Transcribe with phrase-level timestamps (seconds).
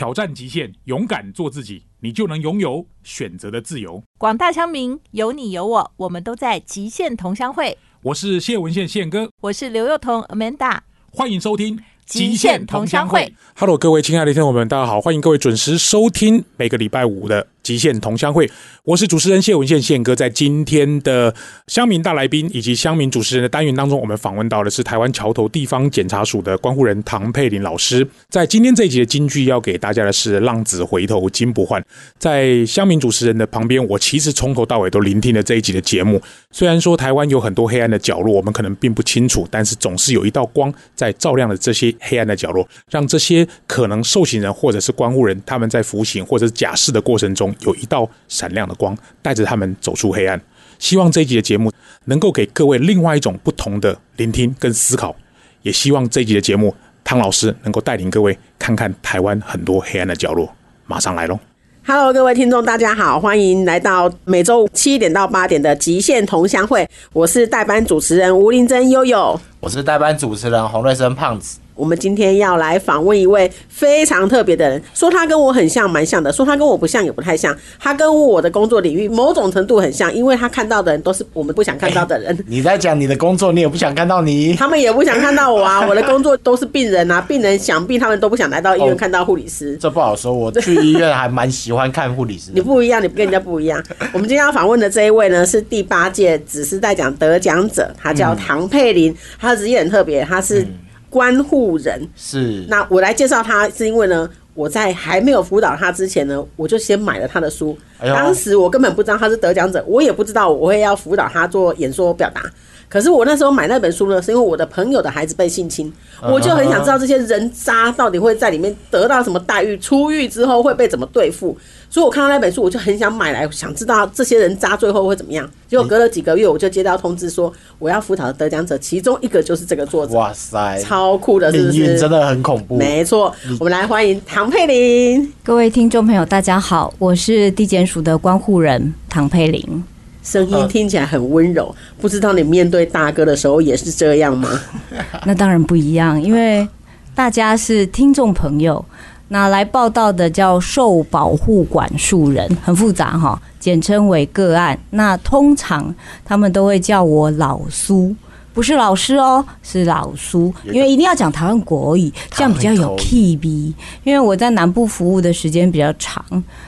[0.00, 4.02] 挑战极限，勇敢做自己，你就能拥有选择的自由。
[4.16, 7.76] 广大乡民，有你有我，我们都在极限同乡会。
[8.04, 10.78] 我是谢文宪宪哥，我是刘幼彤 Amanda，
[11.12, 11.78] 欢迎收听。
[12.06, 18.50] 极限同乡会，Hello，各位亲爱的听众们，大家好，欢迎各位准时收听每个礼拜五的极限同乡会。
[18.84, 21.34] 我是主持人谢文宪宪哥，在今天的
[21.66, 28.06] 乡民大来宾以及乡民主持人的单元当中，我们访问到的是台湾桥头地方检察署的关护人唐佩林老师。
[28.28, 31.84] 在今天这一集的金句要给大家的是“浪子回头金不换”。
[32.18, 36.20] 在乡民主持人的旁边，我其实从头到尾都聆听了这一集的节目。
[36.50, 50.40] 虽然说台湾有很多黑暗的角落，我们可能并不清楚，但是总是有一道光在照亮了这些黑暗的角落，让这些可能受刑人或者是关护人他们在服刑或者是假释的过程中，有一道闪亮的光，带着他们走出黑暗。
[50.78, 51.70] 希望这一集的节目
[52.06, 55.14] 能够给各位另外一种不同的聆听跟思考，
[55.62, 60.50] 也希望这一集的节目汤老师能够带领各位看看台湾很多黑暗的角落。
[60.86, 61.38] 马上来喽
[61.86, 66.88] ！Hello，各位听众，大家好，欢迎来到每周七点到八点的极限同乡会。
[67.12, 71.58] 我是代班主持人吴林珍悠悠，我是代班主持人洪瑞生胖子。
[71.80, 77.56] 我们今天要来访问一位非常特别的人，说他跟我很像，蛮像的；说他跟我不像，也不太像。
[77.78, 82.38] 他跟我的工作领域某种程度很像，因为他看到的人都是我们不想看到的人。
[82.46, 85.86] 你在讲你的工作，你也不想看到你，他们也不想看到我啊。
[85.86, 89.74] 我的工作都是病人啊，病人想病，他们都不想来到医院看到护理师。
[89.78, 92.50] 这不好说，我去医院还蛮喜欢看护理师。
[92.54, 93.82] 你不一样，你不跟人家不一样。
[94.12, 100.66] 我们今天要访问的这一位呢，是第八届只是在讲得奖者，他叫唐佩林，他的职业很特别，他是。
[101.10, 107.76] 关护人是，那我来介绍他，是因为呢，我在还没有辅导他之前呢，我就先买了他的书。
[107.98, 112.42] 当时我根本不知道他是得奖者，我也不知道我会要辅导他做演说表达。
[112.88, 121.56] 可是我那时候买那本书呢，是因为我的朋友的孩子被性侵，我就很想知道这些人渣到底会在里面得到什么待遇，出狱之后会被怎么对付。
[121.90, 125.50] 所以我看到那本书，我就很想买来，想知道这些人渣最后会怎么样。
[125.66, 130.14] 结果隔了几个月，我就接到通知说，我要辅导的得奖者，其中一个就是这个作者。
[130.14, 131.98] 哇塞，超酷的，是不是？
[131.98, 132.76] 真的很恐怖。
[132.76, 135.32] 没错，我们来欢迎唐佩玲。
[135.42, 139.84] 各位听众朋友，大家好，我是地检署的关护人唐佩玲。
[140.22, 144.48] 声音听起来很温柔，不知道你面对大哥的时候也是这样吗？
[145.26, 146.68] 那当然不一样，因为
[147.16, 148.84] 大家是听众朋友，
[149.32, 154.76] 那来报道的叫受保护管束人，很复杂哈，简称为个案。
[154.90, 158.14] 那通常他们都会叫我老苏。
[158.52, 163.72] 不是老师哦，是老苏，因为一定要讲台湾国语，这样比较有 K B。
[164.02, 166.24] 因为我在南部服务的时间比较长，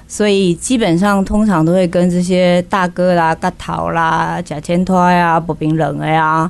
[0.07, 6.49] 所以基本上通常都会跟这些大哥啦、大桃啦、假千托呀、薄冰冷呀。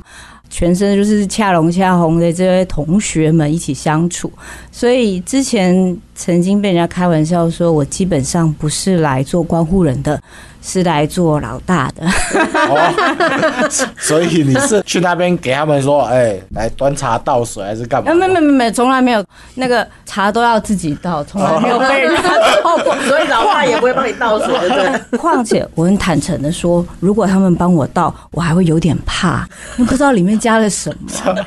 [0.53, 4.31] 全身就是恰龙恰红的这些同学们一起相处，
[4.71, 10.21] 所以之前曾经被人家开玩笑说，我基本上不是来做关护人的。
[10.65, 12.07] 是来做老大的，
[13.99, 18.13] 所以你是去那边给他们说，哎，来端茶倒水还是干嘛？
[18.13, 19.23] 没没没没，从来没有
[19.55, 22.21] 那个茶都要自己倒，从来没有被人家
[22.63, 24.47] 倒过，所以老大也不会帮你倒水。
[24.69, 25.17] 对。
[25.17, 29.45] 况且我很坦诚的说，如果他们帮我倒，我还会有点怕，
[29.75, 31.45] 不知道里面加了什么。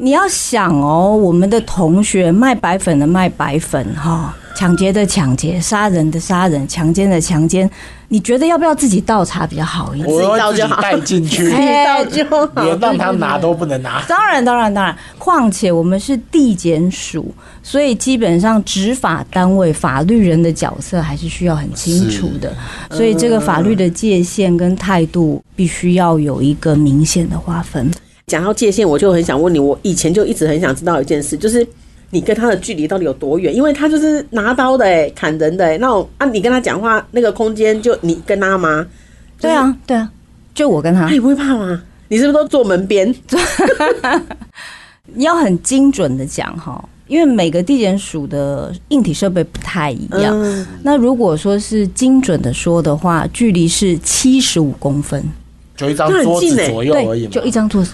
[0.00, 4.34] 你要想哦，我们的同学卖白粉的卖白粉哈。
[4.56, 7.68] 抢劫的抢劫，杀人的杀人，强奸的强奸，
[8.08, 10.12] 你觉得要不要自己倒茶比较好一点？
[10.12, 11.48] 我自己带进去，
[11.86, 14.02] 倒 就好，连让他拿都不能拿。
[14.08, 14.96] 当然，当然，当然。
[15.16, 17.32] 况且我们是地检署，
[17.62, 22.52] 所以基本上执法单位、法律人的角色还是需要很清楚的。
[22.90, 27.88] 所以这个法律的界限跟态度必须要有一个明显的划分。
[28.28, 31.66] 讲到界限，我就很想问你，我以前就一直很想知道一件事，就是。
[32.10, 33.54] 你跟他的距离到底有多远？
[33.54, 38.86] 因为他就是拿刀的哎，砍人的哎，那种啊，你跟他讲话那个空间就你跟他吗？
[39.38, 40.10] 对啊，对啊，
[40.54, 41.06] 就我跟他。
[41.10, 41.82] 你不会怕吗？
[42.08, 43.14] 你是不是都坐门边？
[45.12, 50.66] 你 要很精准的讲哈，因为每个地检署的硬体设备不太一样。
[50.82, 55.22] 那如果说是精准的说的话，距离是七十五公分，
[55.76, 57.92] 就一张桌子左右而已就一张桌子。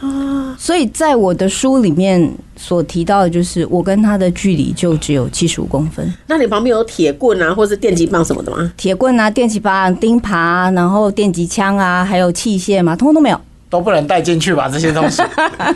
[0.00, 6.12] 啊，所以在我的书里面所提到的，就是我跟他的距离就只有七十五公分。
[6.26, 8.72] 那你旁边有铁棍啊，或是电击棒什么的吗？
[8.76, 14.68] 铁棍啊，电击棒、钉耙，然后电击枪啊，还有器械嘛，通通都没有，都不能带进去吧？
[14.68, 15.22] 这些东西，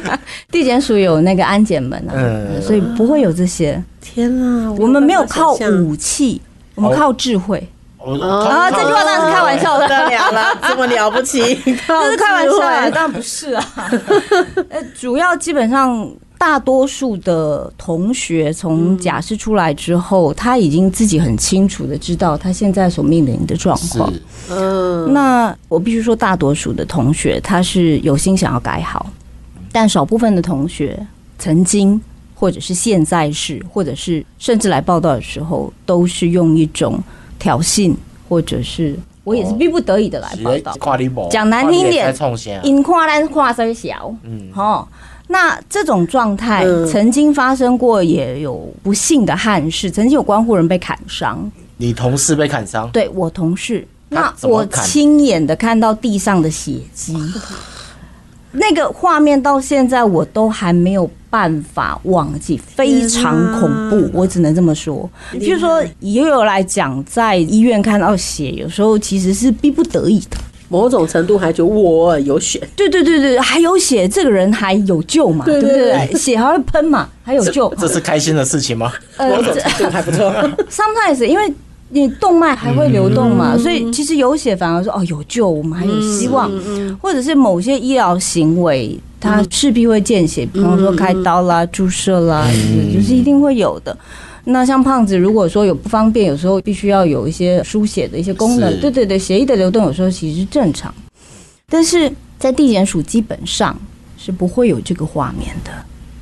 [0.50, 2.14] 地检署有那个安检门啊，
[2.62, 3.82] 所以不会有这些。
[4.00, 6.40] 天啊，我们没有靠武器，
[6.74, 7.66] 我们靠智慧。
[8.20, 12.58] 啊，这句话当然是开玩笑的， 了了，这么了不起， 这是开玩笑，
[12.90, 13.64] 当然不是啊。
[14.70, 16.08] 呃，主要基本上。
[16.36, 24.12] 大多数的同学从假释出来之后，他已经自己很清楚的知道他现在所面临的状况。
[24.50, 29.06] 嗯，那我必须说，大多数的同学他是有心想要改好，
[29.72, 30.98] 但少部分的同学
[31.38, 31.98] 曾经
[32.34, 37.02] 或者是现在是，或者是甚至来报道的时候，都是用一种
[37.38, 37.94] 挑衅，
[38.28, 41.28] 或者是我也是逼不得已的来报道。
[41.30, 42.14] 讲难听点？
[42.62, 44.86] 因跨咱看声小，嗯，哦，
[45.28, 46.86] 那这种状态嗯。
[46.86, 57.16] 曾经发生过，也有不幸的憾事，曾经有关护人被砍伤，你同事被砍伤，对我同事，那我亲眼的看到地上的血迹，
[58.54, 65.08] 那个画面到现在我都还没有办法忘记，非常恐怖，我只能这么说。
[65.32, 70.36] 比如说，也有来讲，在医院看到血，有时候其实是逼不得已的。
[70.68, 75.44] 某种程度还觉得我有血，对对对对，还有血，这个人还有救嘛？
[75.44, 76.18] 对对不对？
[76.18, 77.08] 血还会喷嘛？
[77.22, 77.72] 还有救。
[77.78, 78.92] 这是开心的事情吗？
[79.16, 80.32] 呃某种程度还不错。
[80.70, 81.52] sometimes 因为
[81.94, 83.36] 你动脉还会流动嗯。
[83.36, 92.46] 嘛，所以其实有血反而说哦有救，我们还有希望，嗯或者是某些医疗行为它势必会见血，比方说开刀啦、注射啦，
[92.92, 93.96] 就是一定会有的。
[94.46, 100.94] 那像胖子，如果说有不方便，有时候必须要有一些输血的一些功能，对对对，血液的流动有时候其实是正常，
[101.70, 103.74] 但是在地检署基本上
[104.18, 105.70] 是不会有这个画面的，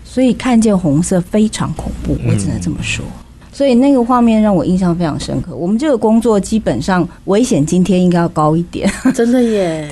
[0.05, 3.05] 所以看见红色非常恐怖，我只能这么说。
[3.53, 5.55] 所以那个画面让我印象非常深刻。
[5.55, 8.91] 我们这个工作基本上危险今天应该要高一点。
[9.15, 9.89] 真的耶。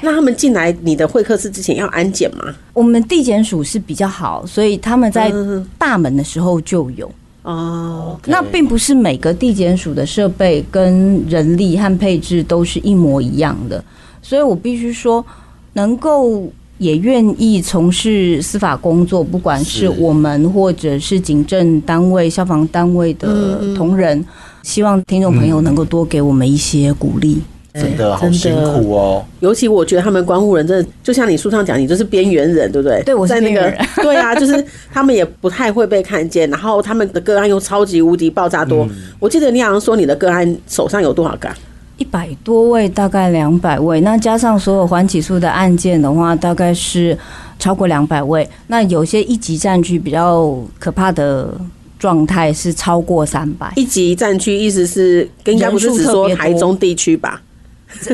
[0.00, 2.52] 那他们进来你的会客室之前要安检吗？
[2.72, 7.08] 我们地检署是比较好，所以他们在嗯大门的时候就有。
[7.42, 13.84] 哦，那并不是每个地检署的设备跟人力和配置都是一模一样的，
[14.22, 15.24] 所以我必须说，
[15.72, 24.24] 能够也愿意从事司法工作，不管是是我们或者是警政单位、消防单位的同仁，
[24.62, 27.40] 希望听众朋友能够多给我们一些鼓励。
[27.74, 29.24] 真的好辛苦哦。
[29.40, 33.02] 尤其我觉得他们关护人真的，就像你书上讲，你就是边缘人，对不对？
[33.02, 33.72] 对我是在那个
[34.02, 38.86] 对啊，就是他们也不太会被看见，然后他们的个案又超级无敌爆炸多。
[39.18, 41.56] 我记得你好像说你的个案手上有多少个啊？
[42.02, 47.16] 一百多位，大概两百位，那加上所有缓起诉的案件的话，大概是
[47.60, 48.46] 超过两百位。
[48.66, 51.56] 那有些一级战区比较可怕的
[52.00, 57.40] 状态是超过三百，一级战区意思是应该不是只说台中地区吧？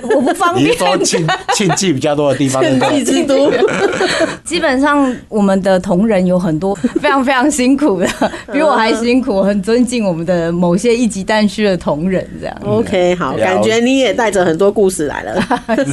[0.02, 0.76] 我不方便你。
[0.76, 2.62] 说庆庆忌比较多的地方。
[4.44, 8.08] 基本上我们的同仁有很多非常非常辛苦的，
[8.52, 12.56] 比我还辛苦，很尊敬我们的某些一级单区的同仁，这样。
[12.64, 15.42] OK，好，感觉你也带着很多故事来了。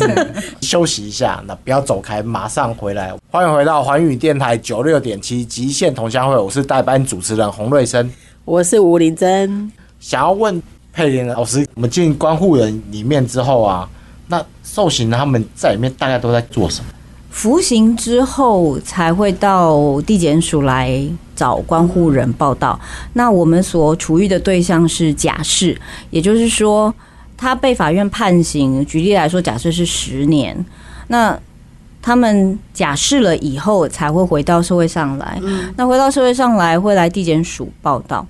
[0.62, 3.14] 休息一下，那不要走开，马上回来。
[3.30, 8.10] 欢迎回到环宇电台九六点七极限同乡会，我是代班主持人洪瑞生。
[8.46, 10.62] 我是吴林珍，想要问
[10.96, 13.88] 佩莲老师，我们进关护人里面之后啊，
[14.30, 16.88] 那受刑人他们在里面大概都在做什么？
[17.30, 21.06] 服刑之后才会到地检署来
[21.36, 22.80] 找关护人报道。
[23.12, 25.78] 那我们所处遇的对象是假释，
[26.12, 26.94] 也就是说，
[27.36, 28.86] 他被法院判刑。
[28.86, 30.66] 举例来说，假设是十年，
[31.10, 31.38] 那
[32.02, 35.38] 他们假释了以后才会回到社会上来。
[35.76, 38.26] 那回到社会上来，会来地检署报道。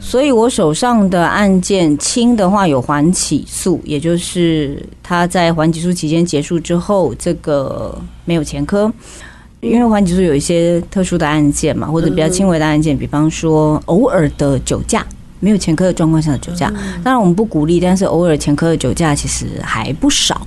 [0.00, 8.92] 所以我手上的案件轻的话有缓起诉，也就是他在缓起诉期间结束之后，这个没有前科。
[9.60, 15.02] 因为缓起诉有一些特殊的案件嘛，或者比较轻微的案件，比方说偶尔的酒驾，
[15.40, 16.70] 没有前科的状况下的酒驾，
[17.02, 20.46] 当然我们不鼓励，但是偶尔前科的酒驾其实还不少。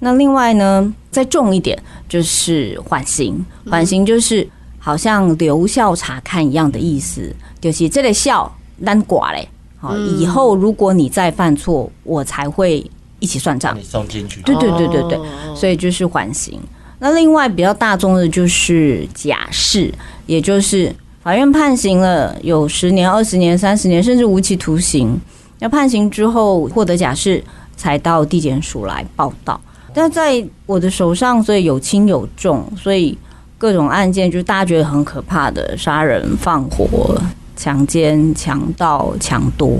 [0.00, 4.46] 那另外呢，再重一点就是缓刑，缓刑就是
[4.78, 9.48] 好像留校察看一样的意思，就是这个校单寡嘞。
[9.78, 12.84] 好，以后如果你再犯错，我才会
[13.18, 13.76] 一起算账。
[13.76, 14.40] 你送进去。
[14.42, 16.60] 对对对对对，哦所以就是缓刑。
[17.00, 19.92] 那另外比较大众的就是假释，
[20.26, 25.20] 也就是法院判刑了有十年、二十年、三十年，甚至无期徒刑。
[25.58, 27.42] 要判刑之后获得假释，
[27.76, 29.60] 才到地检署来报道。
[29.92, 33.18] 但在我的手上，所以有轻有重，所以
[33.58, 37.20] 各种案件就是大家觉得很可怕的杀人、放火、
[37.62, 39.70] 强奸、强盗、强夺，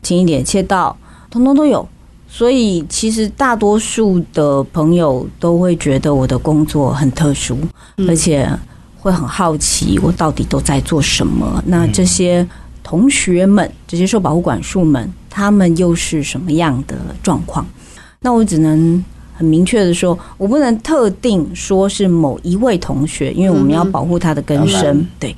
[0.00, 0.96] 轻一点窃盗，
[1.28, 1.84] 通通都有。
[2.28, 7.58] 所以其实大多数的朋友都会觉得我的工作很特殊，
[8.06, 8.48] 而且
[9.00, 11.60] 会很好奇我到底都在做什么。
[11.66, 12.46] 那这些
[12.84, 17.66] 同学们，这些受保护管束们，他们又是什么样的状况？
[18.20, 19.04] 那我只能
[19.34, 24.80] 很明确的说，我不能特定说是某一位同学，因为我们要保护他的根生。
[24.80, 25.36] 当然对，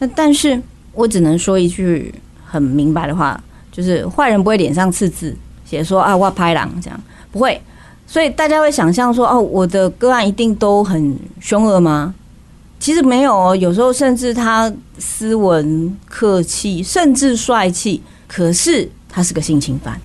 [0.00, 0.60] 那但是
[0.98, 2.12] 我只能说一句
[2.44, 3.40] 很明白的话，
[3.70, 5.32] 就是坏人不会脸上刺字
[5.64, 7.00] 写说啊我要拍狼这样，
[7.30, 7.60] 不会。
[8.04, 12.12] 所以大家会想象说，哦，我的个案一定都很凶恶吗？
[12.80, 20.00] 其实没有哦，有时候甚至他斯文、客气，甚至帅气，可是他是个性侵犯。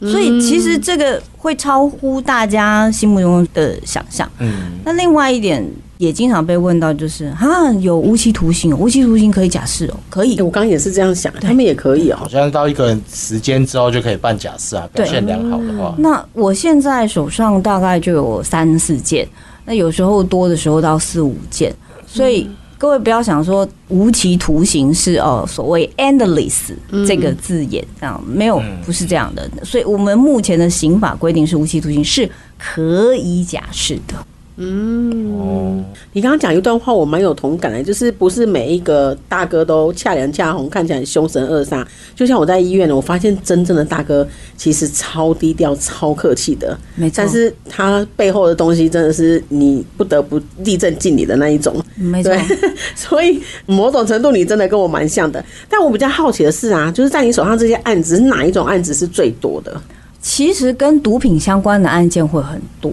[0.00, 4.30] 所以其实这个会超乎大家心目中的想象。
[4.38, 4.52] 嗯，
[4.84, 5.66] 那另外一点
[5.98, 10.36] 也经常被问到，就是啊，有无期徒刑哦，无期徒刑可以假释哦，可以。
[10.36, 10.42] 欸。
[10.42, 12.16] 我刚刚也是这样想，他们也可以哦。
[12.18, 12.28] 好。
[12.28, 19.26] 像到一个时间之后就可以办假释啊，表现良好的话，那我现在手上大概就有三四件，
[19.64, 21.74] 那有时候多的时候到四五件，
[22.06, 22.46] 所以
[22.78, 26.74] 各位不要想说无期徒刑是哦所谓 endless
[27.06, 29.50] 这个字眼这样，没有不是这样的。
[29.62, 34.14] 所以我们目前的刑法规定是无期徒刑是可以假释的。
[34.56, 41.84] 哦，你刚刚讲一段话，我蛮有同感的，就是不是每一个大哥都恰良恰红，看起来凶神恶煞。
[42.14, 51.76] 就像我在医院呢，我发现真正的大哥其实超低调、超客气的，没错但是他背后的东西真的是你不得不立正敬礼的那一种。
[51.94, 52.32] 没错，
[52.96, 55.44] 所以某种程度你真的跟我蛮像的。
[55.68, 59.78] 但我比较好奇的是啊，就是在你手上这些案子，哪一种案子是最多的？
[60.22, 62.90] 其实跟毒品相关的案件会很多。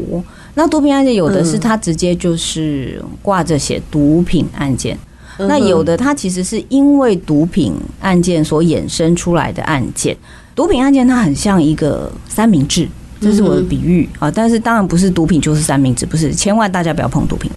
[0.56, 4.98] 那毒品案件有的是它直接就是挂着写毒品案件，
[5.40, 10.16] 那有的它其实是因为毒品案件所衍生出来的案件。
[10.56, 12.88] 毒品案件它很像一个三明治，
[13.24, 14.30] 这是我的比喻啊。
[14.30, 17.50] 但是当然不是毒品就是三明治，不是，千万大家不要碰毒品。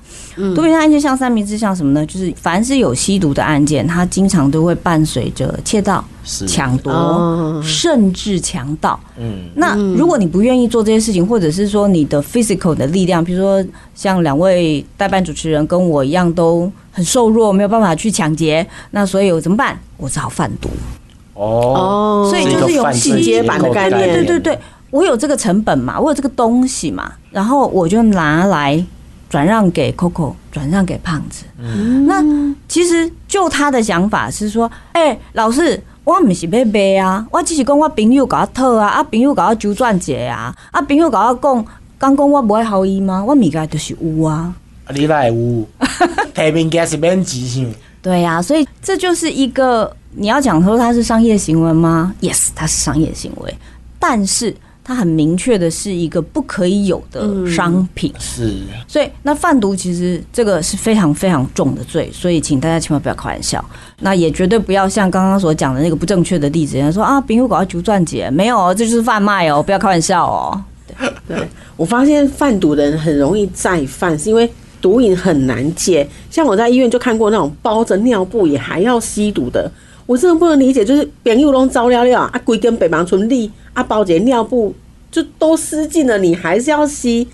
[0.55, 2.05] 毒品案件像三明治，像什么呢？
[2.05, 6.05] 就是凡是有吸毒的案件，它经常都会伴随着窃盗、
[6.47, 9.01] 抢夺哦，甚至强盗。
[9.19, 19.79] 嗯，那如果你不愿意做这些事情，或者是说你的 physical 的力量，比如说像两位代班主持人跟我一样都很瘦弱，没有办法去抢劫，那所以我怎么办？
[19.97, 20.69] 我只好贩毒。
[21.33, 24.59] 哦，所以就是有细节版的概念对对对，
[24.97, 28.85] 我有这个成本嘛，我有这个东西嘛，然后我就拿来
[29.29, 31.45] 转让给 Coco，转让给胖子。
[31.59, 32.23] 嗯那
[32.69, 35.83] 其实就他的想法是说，哎、老师。
[36.07, 41.67] 我唔是要卖啊，我只是讲我朋友甲我讨啊，啊朋友甲我周转者啊，啊朋友甲我讲，
[41.99, 43.25] 讲讲我无爱好伊吗？
[43.27, 45.67] 我物件就是有啊，啊你来有，
[46.33, 47.73] 提名件是免钱是吗？
[48.01, 53.53] 对呀、所以这就是一个你要讲说它是商业行为吗？Yes，它是商业行为，
[53.99, 54.55] 但是
[54.87, 58.13] 它很明确的是一个不可以有的商品。
[58.21, 63.63] 是，所以那贩毒其实这个是非常非常重的罪，所以请大家千万不要开玩笑，
[63.99, 70.63] 那也绝对不要像刚刚所讲的那个不正确的例子，人家说啊，朋友搞到九钻节，没有哦，这就是贩卖哦，不要开玩笑哦。
[71.27, 71.37] 对，
[71.77, 74.49] 我发现贩毒的人很容易再犯，是因为
[74.81, 76.09] 毒瘾很难戒。
[76.31, 79.69] 像我在医院就看过那种包着尿布也还要吸毒的，
[80.07, 84.75] 我真的不能理解，就是朋友拢糟了了啊，规根北芒村立啊，包姐尿布
[85.11, 87.27] 就都失禁了，你还是要吸，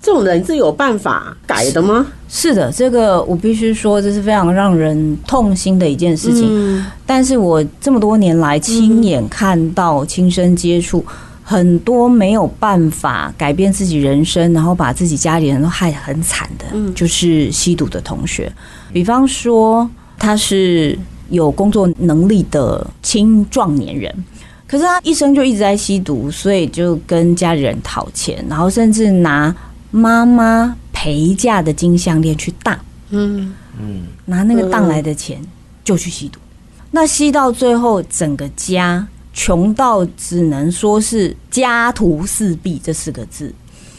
[0.00, 2.06] 这种人是有办法改的吗？
[2.28, 6.46] 是的，这个我必须说，这是非常让人痛心的一件事情。
[6.48, 11.04] 嗯但是我这么多年来亲眼看到、亲身接触
[11.42, 18.52] 很多没有办法改变自己人生，然后把自己家里人都害得很惨的，就是吸毒的同学。
[18.92, 20.96] 比方说，他是
[21.30, 24.24] 有工作能力的青壮年人。
[24.66, 29.52] 可是他一生就一直在吸毒，所以就跟家里人讨钱，然后甚至拿
[29.90, 35.40] 妈妈陪嫁的金项链去当，嗯，嗯，拿那个当来的钱
[35.82, 36.38] 就去吸毒。
[36.92, 43.52] 那吸到最后，整个家穷到只能说是家徒四壁这四个字。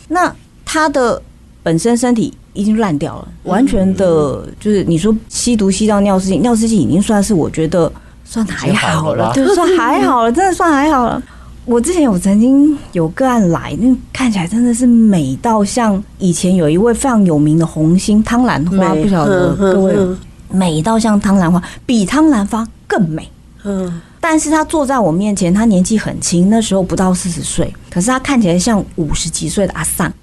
[0.07, 0.33] 那
[0.63, 1.21] 他的
[1.61, 7.91] 本身身体已经烂掉了，完全的就是你说吸毒吸到尿失禁，尿失禁已经算是我觉得
[8.25, 11.21] 算还好了吧，了对，算还好了，真的算还好了。
[11.63, 20.17] 我之前有曾经有个案来，那看起来真的是美到像以前有一位非常有名的红星汤兰花，不晓得各位嗯
[20.49, 23.29] 美到像汤兰花，比汤兰花更美。
[23.63, 30.13] 嗯，但是他坐在我面前，他年纪很轻，那时候不到四十岁，可是他看起来像五十几岁的阿桑，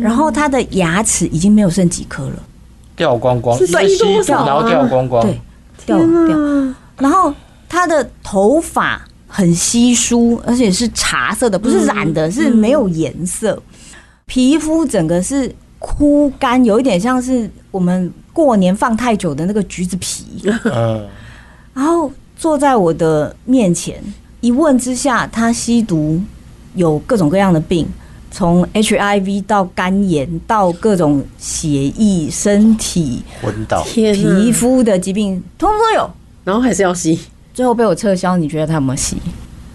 [0.00, 2.42] 然后他的牙齿已经没有剩几颗了，
[2.94, 4.46] 掉光光，是因为吸吸多少啊？
[4.46, 5.40] 然后掉光光，对，
[5.86, 6.38] 掉掉，
[6.98, 7.32] 然后
[7.66, 13.60] 他的头发很稀疏，而且是茶色的，不是染的，是没有颜色，
[14.26, 20.42] 皮肤整个是枯干，有一点像是我们过年放太久的那个橘子皮。
[20.64, 21.06] 嗯，
[21.74, 23.98] 然后坐在我的面前，
[24.40, 26.20] 一问之下，他吸毒
[26.74, 27.88] 有各种各样的病，
[28.30, 34.52] 从 HIV 到肝炎到各种血液、身体、昏倒，皮！
[34.52, 36.10] 肤的疾病，通通都有。
[36.44, 37.18] 然后还是要吸
[37.52, 39.16] 最后被我撤销，你觉得他有没有吸？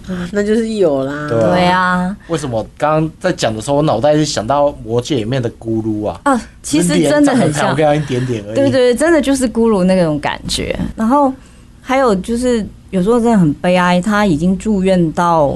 [0.07, 1.27] 啊，那就是有啦。
[1.29, 6.19] 对啊为什么刚刚在讲的时候，我脑袋是想到魔界里面的咕噜啊？
[6.23, 8.55] 啊，其实真的很像长得漂，亮一点点而已。
[8.55, 10.77] 对对对，真的就是咕噜那种感觉。
[10.95, 11.31] 然后
[11.81, 15.53] 还有就是有时候真的很悲哀，他已经住院到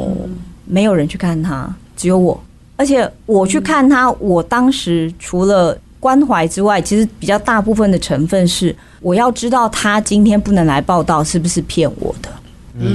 [0.65, 2.41] 没有人去看他，只有我。
[2.77, 12.29] 而且我去看他，我当时除了关怀之外，其实比较大部分的成分是我要知道他今天不能来报道是不是骗我的，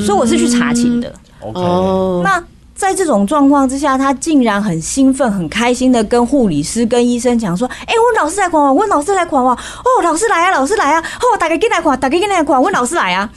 [0.01, 1.11] 所以我是去查寝的。
[1.41, 2.45] OK，哦，那
[2.81, 13.31] 在这种状况之下，他竟然很兴奋、很开心的跟护理师、跟医生讲说：“哎、我老师来看我，我老师来看我，哦，老师来啊，老师来啊，哦，大家进来看，大家进来看，我老师来啊。”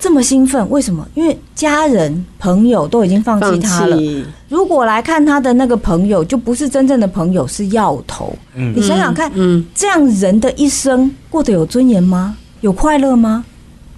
[0.00, 1.06] 这么兴奋，为什么？
[1.14, 3.96] 因为家人、朋友都已经放弃他了。
[4.48, 8.36] 如果来看他的那个朋友，就不是真正的朋友，是药头。
[8.56, 12.36] 嗯你想想看，嗯这样人的一生过得有尊严吗？
[12.62, 13.44] 有快乐吗？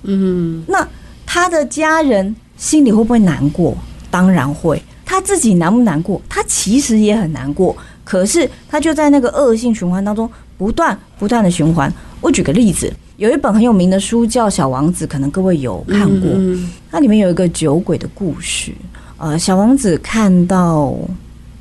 [0.02, 0.86] 嗯，那
[1.24, 3.74] 他的家人心里会不会难过？
[4.10, 4.82] 当然会。
[5.10, 6.22] 他自己难不难过？
[6.28, 7.76] 他其实也很难过。
[8.04, 11.92] 可是他就在那个恶性循环当中不断不断的循环。
[12.20, 16.30] 我举个例子，有一本很有名的书叫《小王子》，可能各位有看过。
[16.32, 18.72] 嗯它里面有一个酒鬼的故事。
[19.16, 20.96] 呃，小王子看到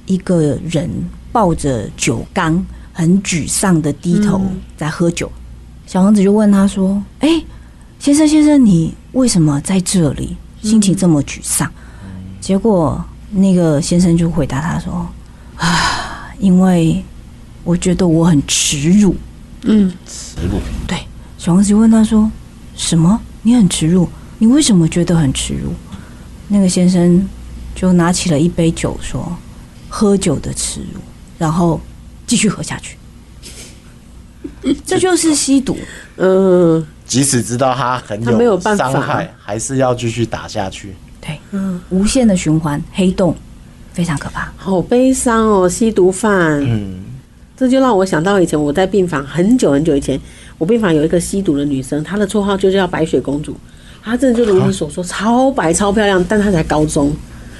[0.05, 0.87] 一个人
[1.31, 2.63] 抱着酒缸，
[2.93, 4.39] 很沮丧的低头
[4.77, 5.31] 在喝酒。
[5.87, 7.43] 小王子就问他说：“哎、
[7.97, 10.37] 先生，先生，你为什么在这里？
[10.61, 11.67] 心情这么沮丧？”
[12.39, 15.07] 结果那个先生就回答他说
[15.57, 17.03] ：“啊，因为
[17.63, 19.15] 我觉得我很耻辱。”
[19.63, 20.97] 嗯，耻辱，对
[21.37, 22.31] 小王子就问他说
[22.75, 23.19] ：“什么？
[23.41, 24.07] 你很耻辱？
[24.37, 25.73] 你为什么觉得很耻辱？”
[26.47, 27.27] 那个先生
[27.75, 29.37] 就拿起了一杯酒说
[29.89, 30.99] ：“喝酒的耻辱。”
[31.37, 31.79] 然后
[32.25, 32.97] 继续喝下去。
[34.85, 35.77] 这就是吸毒。
[36.17, 40.95] 嗯，即使知道他很他没有办法伤害，还是要继续打下去。
[41.51, 41.59] 对，
[41.89, 43.35] 无限的循环，黑洞
[43.93, 44.51] 非常可怕。
[44.57, 46.61] 好悲伤哦，吸毒犯。
[46.61, 46.99] 嗯，
[47.55, 50.19] 这就让我想到以前我在病房很久很久以前，
[50.57, 53.55] 我病房有一个吸毒的女生，她的绰号就叫白雪公主。
[54.01, 57.11] 她真的就如你所说，超白超漂亮，但她才高中，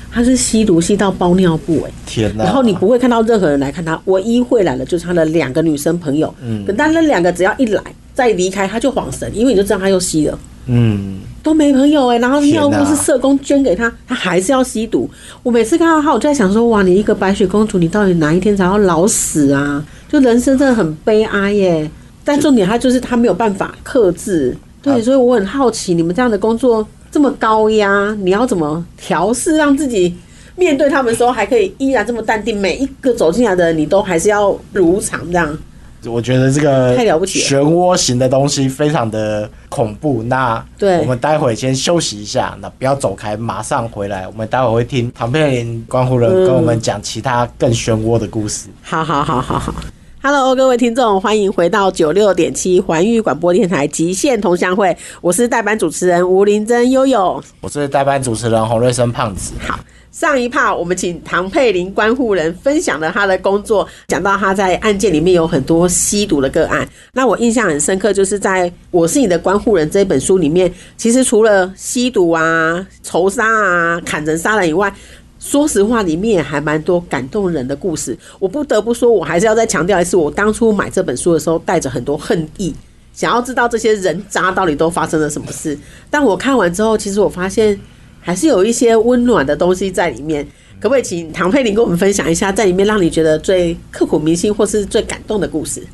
[0.10, 2.46] 她是吸毒吸到包尿布哎、天哪！
[2.46, 6.34] 然后你不会看到任何人来看她，唯一会来的就是她的两个女生朋友。
[6.42, 10.40] 嗯嗯，但那两个只要一来再离开，她就晃神，因为你就知道她又吸了。
[10.68, 15.10] 嗯，都没朋友哎、然后尿布是社工捐给他，他还是要吸毒。
[15.44, 19.84] 我每次看到他，我就在想说，哇，你一个白雪公主，你到底哪一天才要老死啊？
[20.10, 21.90] 就人生真的很悲哀耶。
[22.24, 30.14] 但重点他就是他没有办法克制，对，啊所以我很好奇，你们这样的工作这么高压，你要怎么调试，让自己
[30.56, 32.60] 面对他们的时候还可以依然这么淡定？
[32.60, 35.58] 每一个走进来的人，你都还是要如常这样。
[36.06, 40.24] 我觉得这个太了不起漩涡型的东西非常的恐怖。
[40.24, 44.28] 那对我们待会先休息一下，那不要走开，马上回来。
[44.28, 48.70] 我们待会会听唐佩林关乎人跟我们讲其他更漩涡的故事。
[48.82, 49.74] 好好好好好。
[50.22, 57.42] Hello，各位听众，欢迎回到九六点七环宇广播电台极限同乡会，我是代班主持人吴林珍悠悠。
[57.62, 59.54] 我是代班主持人洪瑞生胖子。
[59.66, 59.80] 好，
[60.12, 66.86] 上一趴我们请唐佩玲关护人分享了他的工作，讲到他在案件里面有很多吸毒的个案。
[67.14, 74.94] 那我印象很深刻，就是在《我是你的关护人》这本书里面，其实除了吸毒啊、仇杀啊、砍人杀人以外，
[75.40, 78.18] 说实话，里面还蛮多感动人的故事。
[78.38, 82.74] 我不得不说，我还是要再强调一次，我当初买这本书的时候，带着很多恨意，
[83.14, 85.78] 想要知道这些人渣到底都发生了什么事。
[86.10, 87.80] 但我看完之后，其实我发现
[88.20, 90.46] 还是有一些温暖的东西在里面。
[90.82, 95.86] 可不可以请唐佩玲跟我们分享一下，在里面让你觉得最刻骨铭心或是最感动的故事？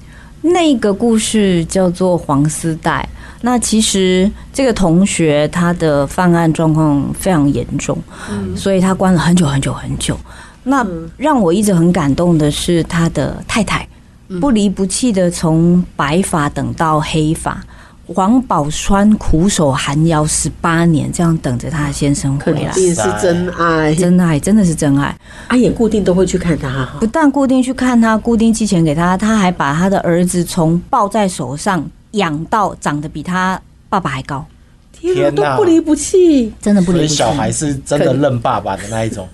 [0.54, 3.08] 那个故事叫做黄丝带。
[3.42, 7.98] 那其实这个同学他的犯案状况非常严重，
[8.56, 10.18] 所以他关了很久很久很久。
[10.64, 13.88] 那让我一直很感动的是他的太太，
[14.42, 17.64] 不离不弃的从白发等到黑发，
[18.08, 22.66] 黄宝川苦守寒窑十八年，这样等着他的先生回来。
[22.66, 27.08] 肯定是真爱，真爱真的是真爱，阿也固定都会去看他哈不。
[27.08, 34.46] 但固定去看他，固定寄钱给他，他还把他的儿子从抱在手上养到长得比他爸爸还高，
[34.92, 36.54] 天哪都不离不弃。
[36.62, 37.16] 真的不离不弃。
[37.16, 39.28] 所以小孩是真的认爸爸的那一种。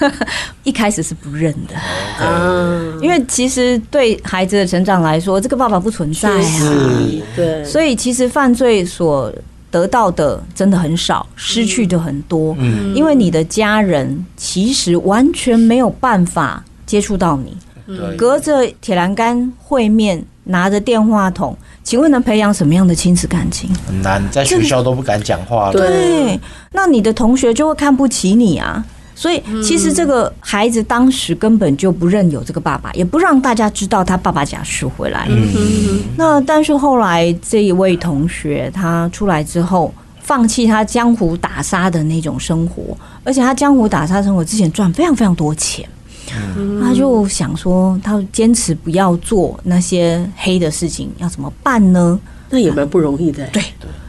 [0.64, 1.76] 一开始是不认的，
[2.24, 6.82] 啊，因为其实对孩子的成长来说，这个爸爸不存在啊，
[7.36, 9.32] 对，所以其实犯罪所
[9.70, 12.54] 得到的真的很少，失去的很多。
[12.58, 17.56] 嗯，因为你的家人其实完全没有办法接触到你，
[18.16, 23.68] 隔着铁栏杆会面，拿着电话筒，请问能培养什么样的亲子感情？
[23.86, 25.72] 很难，在学校都不敢讲话了。
[25.72, 26.40] 对对，
[26.72, 28.84] 那你的同学就会看不起你啊。
[29.24, 35.26] 所以其实这个孩子当时根本就不认有这个爸爸，也不让大家知道他爸爸假释回来。
[35.30, 45.88] 嗯，那但是后来这一位同学他出来之后，放弃他江湖打杀的那种生活，而且他江湖打杀生活之前赚非常非常多钱，
[46.82, 52.20] 他就想说他坚持不要做那些黑的事情，要怎么办呢？
[52.50, 53.46] 那也蛮不容易的。
[53.46, 53.62] 对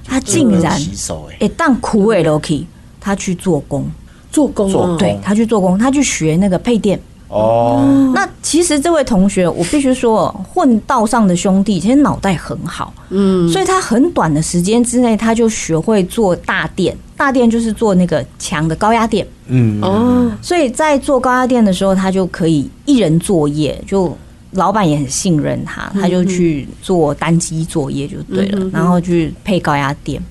[0.03, 2.65] 他竟然哎，诶，但苦味 Loki，
[2.99, 3.89] 他去做工，
[4.35, 6.99] 做工哦，对他去做工，他去学那个配电。
[7.27, 16.95] 哦，那其实这位同学，我必须说，混道上的兄弟其实脑袋很好，嗯，所以他很短的时间之内，他就学会做大电。
[17.17, 24.15] 大电就是做那个强的高压电，嗯，哦，所以在做高压电的时候，他就可以一人作业，就
[24.51, 30.21] 老板也很信任他，他就去做单机作业就对了，嗯然后去配高压电。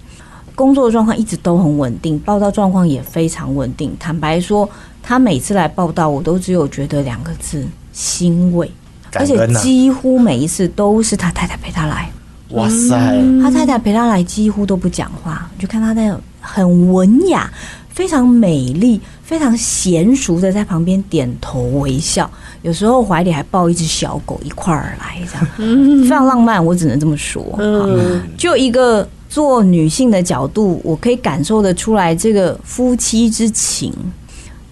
[0.54, 3.94] 工作状况一直都很稳定，报道状况也非常稳定。
[3.98, 4.68] 坦白说，
[5.02, 8.70] 他每次来报道，我都只有觉得两个字：欣慰。
[9.16, 12.10] 而且几乎每一次都是他太太陪他来，
[12.50, 12.96] 哇塞，
[13.40, 17.48] 他太太陪他来，几乎都不讲话，就看他那种很文雅、
[17.88, 22.28] 非常美丽、非常娴熟的在旁边点头微笑，
[22.62, 27.44] 有时候怀里还抱一只小狗一块儿来，这样非常浪漫，我只能这么说。
[27.58, 33.92] 嗯，就一个做女性的角度，我可以感受得出来，这个夫妻之情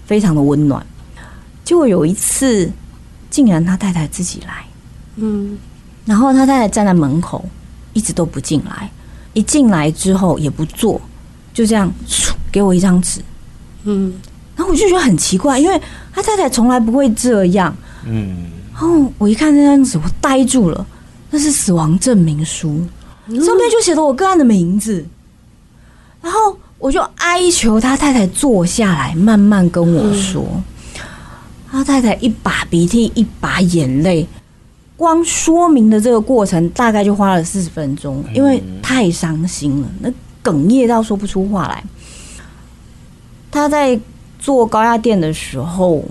[0.05, 0.81] 非常的温暖。
[1.65, 2.71] 结果有一次，
[3.29, 4.65] 竟然他太太自己来，
[5.17, 5.57] 嗯，
[6.05, 7.43] 然后他太太站在门口，
[7.91, 8.89] 一直都不进来，
[9.33, 11.01] 一进来之后也不坐，
[11.53, 11.91] 就这样
[12.49, 13.19] 给我一张纸，
[13.83, 14.13] 嗯，
[14.55, 15.81] 然后我就觉得很奇怪，因为
[16.13, 17.75] 他太太从来不会这样。
[18.05, 20.87] 嗯，然后我一看那张纸，我呆住了，
[21.29, 22.81] 那是死亡证明书，
[23.27, 25.05] 上面就写了我个案的名字。
[26.21, 30.45] 然后我就哀求他太太坐下来，慢慢跟我说。
[31.69, 34.27] 他太太一把鼻涕一把眼泪，
[34.95, 40.09] 光说明的这个过程大概就花了四十分钟，因为太伤心了，那
[40.43, 41.83] 哽咽到说不出话来。
[43.49, 43.99] 他在
[44.37, 46.03] 做高压电的时候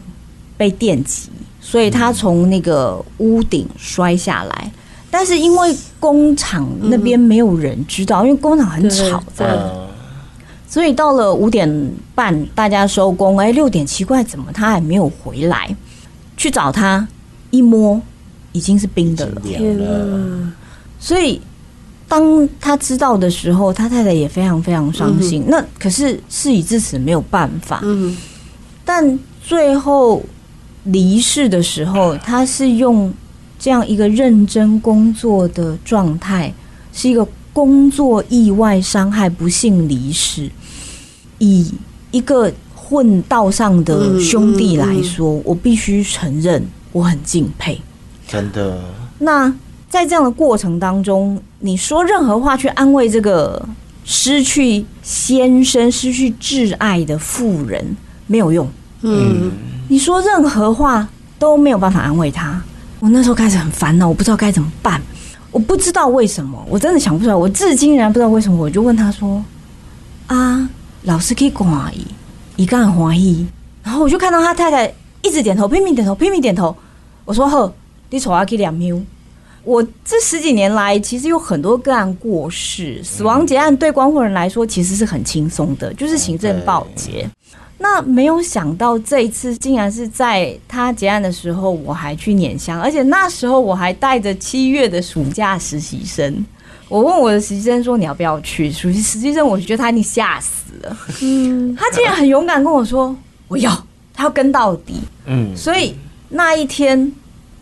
[0.57, 1.29] 被电击，
[1.61, 4.73] 所以他从那个屋顶摔下来。
[5.13, 9.87] 但是因为工厂那边没有人知道，因为工厂很吵，对呃，
[10.67, 15.77] 所以到了五点半大家收工，哎，六点奇怪，怎么他还没有回来？
[16.35, 17.07] 去找他，
[17.51, 18.01] 一摸
[18.53, 19.43] 已经是冰的了。
[20.99, 21.39] 所以
[22.09, 25.45] 当他知道的时候，他太太也非常非常伤心。
[25.47, 27.81] 那可是事已至此，没有办法。
[27.83, 28.17] 嗯，
[28.83, 30.23] 但最后
[30.85, 33.13] 离世的时候，他是用
[33.63, 36.53] 这样一个认真工作的状态，
[36.93, 40.51] 是一个工作意外伤害不幸离世。
[41.39, 41.73] 以
[42.11, 47.81] 一个混道上的兄弟来说，我必须承认我很敬佩。
[48.27, 48.83] 真的，
[49.21, 49.55] 那
[49.89, 53.65] 在这样的过程当中，你说任何话去安慰这个
[54.05, 57.97] 失去先生、失去挚爱的妇人
[58.27, 58.69] 没有用。
[59.03, 59.53] 嗯，
[59.87, 62.61] 你说任何话都没有办法安慰他。
[63.03, 65.03] 我那时候开始很烦恼，我不知道该怎么办，
[65.51, 68.57] 我不知道为什么，我真的想不出来，我至今仍然不知道为什么。
[68.57, 69.45] 我就问他说
[70.29, 70.71] ：“啊，
[71.03, 72.07] 老师可以欢喜，
[72.55, 73.45] 一个人欢喜。”
[73.83, 74.87] 然后我就看到他太太
[75.21, 76.73] 一直点头，拼命点头，拼命点头。
[77.25, 77.75] 我说：“呵，
[78.11, 78.97] 你瞅下去两秒。”
[79.65, 87.29] 我这十几年来，其实有很多个案过世，死亡结案对关护人来说其实是很轻松的，就是行政报结。
[87.83, 96.47] 那没有想到这一次竟然是在他结案的时候，我还去碾香，而且那时候我还带着七月的暑假实习生。
[96.89, 100.97] 我问我的实习生说：“你要不要去？”实习实习生我觉得他一定吓死了。
[101.23, 103.17] 嗯，他竟然很勇敢跟我说
[103.49, 103.71] ：“我要，
[104.15, 105.97] 他要跟到底。”嗯，所以
[106.29, 107.13] 那一天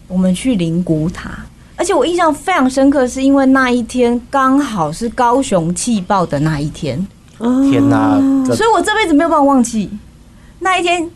[0.07, 7.07] 我们去灵谷塔，而且我印象非常深刻，是因为那一天刚好是高雄气爆的那一天，
[7.71, 9.89] 天哪，这所以我这辈子没有办法忘记
[10.61, 11.11] 那一天，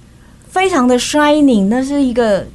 [0.48, 2.46] 非常的 shining，那是一个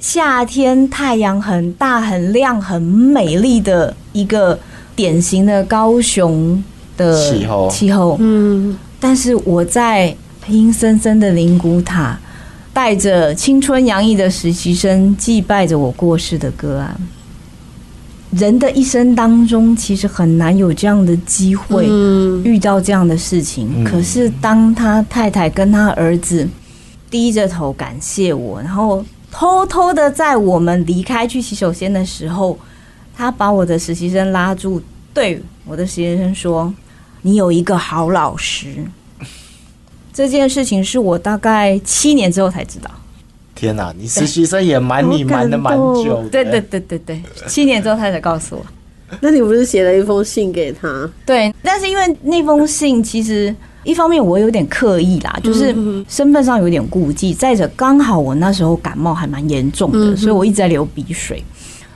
[0.00, 4.58] 夏天，太阳很大、很亮、很美丽的一个
[4.96, 6.62] 典型的高雄
[6.96, 7.70] 的气候。
[7.70, 10.16] 气候，嗯，但是我在
[10.48, 12.18] 阴森森的灵骨塔，
[12.72, 16.96] 带着青春洋溢的实习生，祭拜着我过世的个案。
[18.36, 23.70] 人的一生当中，其实很难有这样的机会嗯遇到这样的事情。
[23.76, 26.48] 嗯可是当他太太跟他儿子
[27.10, 32.58] 低着头感谢我，然后偷偷的在我们离开去洗手间的时候，
[33.16, 36.72] 他把我的实习生拉住，对我的实习生说
[37.22, 38.84] ：“你有一个好老师。”
[40.12, 42.90] 这件事情是我大概七年之后才知道。
[43.54, 46.28] 天哪、你实习生也瞒你瞒的蛮久的。
[46.28, 48.66] 对对对对对，七年之后他才告诉我。
[49.20, 51.10] 那你不是写了一封信给他？
[51.24, 55.74] 对，但是因为那封信其实一方面我有点刻意啦，就是
[56.08, 61.42] 身份上有点顾忌，再者刚好我那时候感冒还蛮严重的，所以我一直在流鼻水。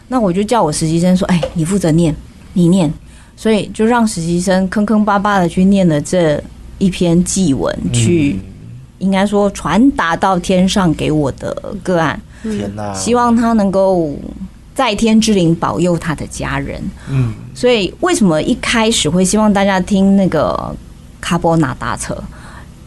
[0.07, 2.14] 那我就叫我实习生说：“哎，你负责念，
[2.53, 2.92] 你念。”
[3.37, 6.42] 所以就让实习生坑坑巴巴的去念了这
[6.79, 8.37] 一篇祭文，去
[8.99, 14.17] 应该说传达到天上给我的个案，天哪、希望他能够
[14.75, 16.83] 在天之灵保佑他的家人。
[17.09, 20.75] 嗯，所以为什么一开始会希望大家听那个
[21.21, 22.17] 卡波纳达车，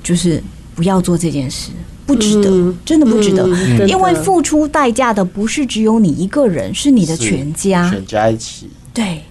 [0.04, 0.42] 就是
[0.76, 1.72] 不要做这件事，
[2.06, 2.78] 不值得，嗯。
[2.86, 3.44] 真的不值得。
[3.46, 3.88] 嗯。
[3.88, 7.90] 因为付出代价的不是只有你一个人，是你的全家。
[7.90, 8.70] 全家一起。
[8.94, 9.22] 对，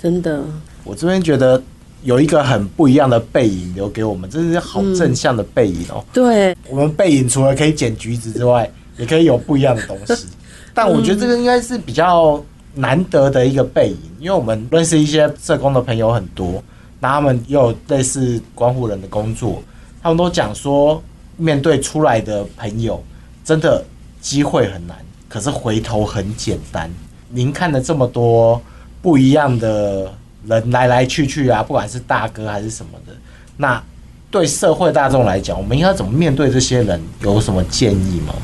[0.00, 0.44] 真的，
[0.84, 1.62] 我这边觉得
[2.02, 6.04] 有一个很不一样的背影留给我们，这是好正向的背影哦。
[6.12, 10.26] 对，我们背影除了可以捡橘子之外，也可以有不一样的东西。
[10.74, 12.42] 但 我觉得这个应该是比较
[12.74, 16.62] 难得的一个背影，因为我们认识一些社工的朋友很多，
[16.98, 19.62] 那他们也有类似关护人的工作，
[20.02, 21.02] 他们都讲说，
[21.36, 23.02] 面对出来的朋友，
[23.44, 23.84] 真的
[24.20, 24.96] 机会很难，
[25.28, 26.90] 可是回头很简单。
[27.28, 28.60] 您看了这么多
[29.00, 30.12] 不一样的
[30.46, 33.12] 人来来去去啊，不管是大哥还是什么的，
[33.56, 33.82] 那
[34.30, 37.00] 对社会大众来讲，我们应该怎么面对这些人？
[37.20, 38.34] 有什么建议吗？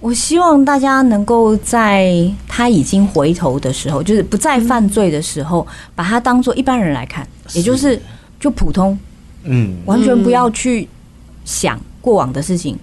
[0.00, 7.98] 我希望大家能够在他已经回头的时候，就是不再犯罪的时候，把他当做一般人来看，也就是
[8.38, 8.98] 就普通，
[9.44, 10.86] 嗯，完全不要去
[11.44, 12.78] 想过往的事情。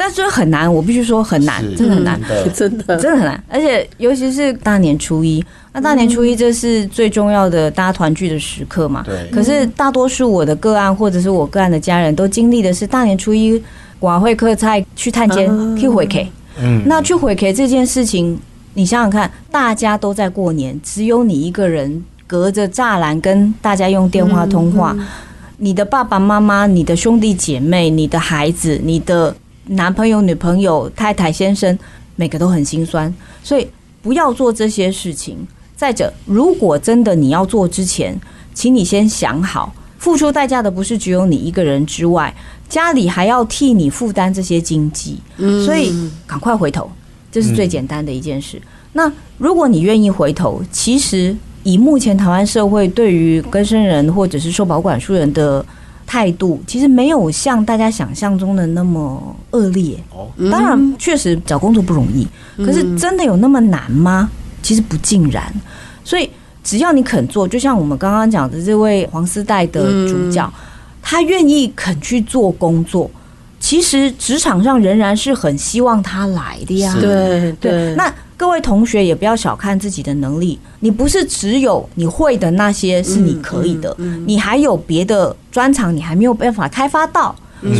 [0.00, 2.18] 但是很难，我必须说很难，真的很难。
[2.54, 2.96] 真的。
[2.96, 9.02] 真的，很难，而且尤其是大年初一，那大年初一这是最重要的大家团聚的时刻嘛。
[9.04, 9.28] 对。
[9.30, 13.62] 可是大多数我的个案或者是我个案的家人都经历的是大年初一
[13.98, 16.32] 晚会客菜去探监啊去回 K，
[16.62, 18.40] 嗯，那去回 K 这件事情，
[18.72, 24.96] 你想想看，大家都在过年，只有你一个人隔着栅栏跟大家用电话通话。
[25.58, 29.36] 你的爸爸妈妈、你的兄弟姐妹、你的孩子、你的
[29.70, 31.78] 男朋友、女朋友、太太、先生，
[32.16, 33.68] 每个都很心酸，所以
[34.02, 35.36] 不要做这些事情。
[35.76, 38.18] 再者，如果真的你要做之前，
[38.52, 42.34] 请你先想好，付出代价的不是只有你一个人之外，
[42.68, 45.18] 家里还要替你负担这些经济，
[45.64, 45.92] 所以
[46.26, 46.90] 赶快回头，
[47.30, 48.60] 这是最简单的一件事。
[48.92, 55.64] 那如果你愿意回头，其实以目前台湾社会对于更生人或者是受保管束人的
[56.10, 59.96] 态度，其实没有像大家想象中的那么恶劣。
[60.10, 64.28] 哦，当然，确实找工作不容易，可是真的有那么难吗？
[64.60, 65.40] 其实不尽然。
[66.02, 66.28] 所以
[66.64, 70.52] 只要你肯做，就像我们刚刚讲的这位黄丝带的主角，
[71.00, 73.08] 他愿意肯去做工作，
[73.70, 76.92] 其实职场上仍然是很希望他来的呀。
[77.00, 87.32] 对对，那各位同学也不要小看自己的能力，你不是只有你会的那些是你可以的，你还有别的专长，你还没有办法开发到，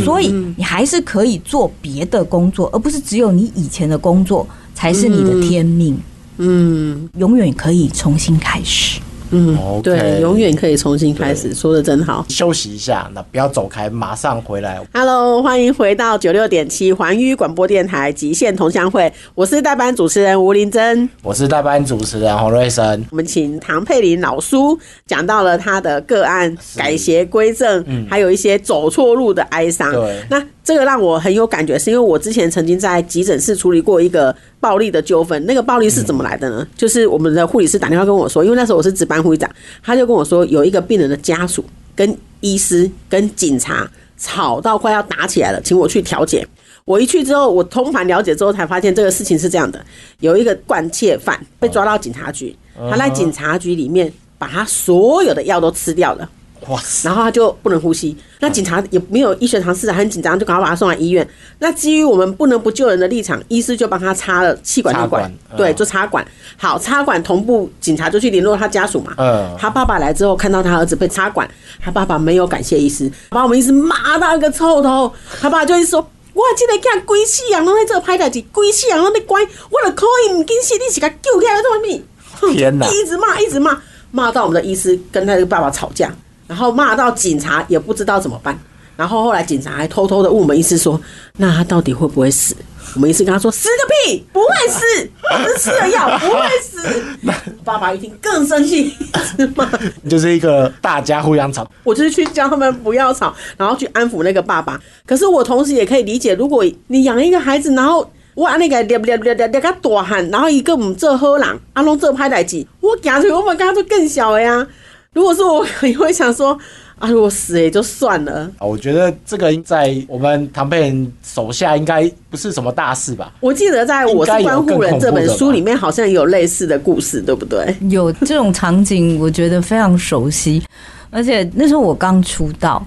[0.05, 5.99] 所以你还是可以做别的工作，而不是只有你以前的工作才是你的天命，
[6.37, 7.09] 嗯。
[7.17, 9.01] 永远可以重新开始。
[9.31, 12.25] 嗯对，永远可以重新开始，说的真好。
[12.29, 14.79] 休息一下，那不要走开，马上回来。
[14.93, 21.09] Hello，欢迎回到九六点七环宇广播电台极限同乡会，我是代班主持人吴林珍。
[21.23, 23.05] 我是代班主持人洪瑞生。
[23.09, 29.91] 我们请唐佩琳老叔讲到了他的个案改邪归正，还有一些走错路的哀伤。
[29.93, 35.45] 对那这个让我很有感觉，是因为我之前曾经在急诊室处理过一个暴力的纠纷。
[35.45, 36.65] 那个暴力是怎么来的呢？
[36.77, 39.49] 就是我们的护理师打电话跟我说，因为那时候我是值班护理长，
[39.83, 46.47] 他就跟我说有一个病人的家属跟医师跟警察吵到快要打起来了，请我去调解。
[46.85, 49.83] 我一去之后，我通盘了解之后，才发现这个事情是这样的：
[50.19, 52.55] 有一个惯窃犯被抓到警察局，
[52.89, 56.29] 他在警察局里面把他所有的药都吃掉了。
[56.67, 58.15] 哇塞，然后他就不能呼吸。
[58.39, 61.27] 那警察也没有医学常识啊，很紧张，就赶快把他送来医院。
[61.59, 66.25] 那基于我们不能不救人的立场，医师就帮他插了气管内管插管，嗯对，就插管。
[66.57, 69.13] 好，插管同步，警察就去联络他家属嘛。
[69.17, 75.11] 嗯他爸爸来之后，看到他儿子被插管，他爸爸没有感谢医师，把我们医师骂到一个臭头。
[75.41, 76.07] 他爸就一直说。
[76.33, 82.01] 我这个囝规世人拢在做歹代志，规世人拢在乖，我就可以唔紧死，你是甲救起来做咩？
[82.39, 83.77] 哼天哪一直骂，一直骂，
[84.11, 86.09] 骂到我们的医师跟他的爸爸吵架，
[86.51, 88.59] 然后骂到警察也不知道怎么办。
[88.97, 90.99] 然后后来警察还偷偷的问我们医师说
[91.39, 92.53] ：“那他到底会不会死？”
[92.93, 97.01] 我们医师跟他说：“死个屁，不会死，我是吃了药不会死。
[97.63, 98.93] 爸爸一听更生气，
[99.37, 99.71] 是吗？
[100.09, 104.77] 就是一个大家互相吵，我就是去教他们不要吵，然后去安抚那个爸爸。
[105.07, 114.67] 可是我同时也可以理解，如果你养一个孩子，然后我按那个咧咧咧咧咧个大汉，然后一个唔做好人，阿龙做拍代志，我行出去我们跟他做更小的呀。
[115.13, 116.57] 如果是我， 也会想说。
[117.01, 118.47] 啊，如果死也就算了。
[118.59, 123.33] 啊，我觉得这个在我们唐佩人手下应该不是什么大事吧？
[123.39, 127.75] 我记得在我是关护人这本书里面，好像有类似的故事，对不对？
[127.89, 130.61] 有这种场景，我觉得非常熟悉。
[131.09, 132.85] 而且那时候我刚出道，